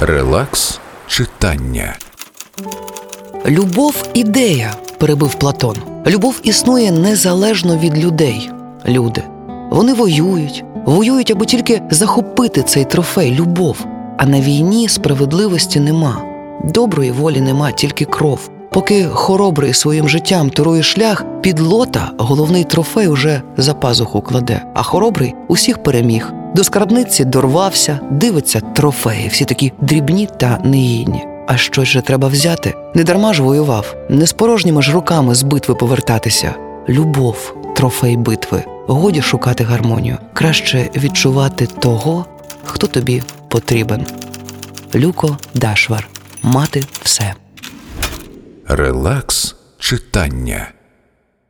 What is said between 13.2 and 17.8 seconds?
любов. А на війні справедливості нема. Доброї волі нема,